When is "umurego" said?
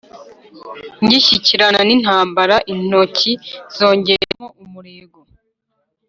4.63-5.19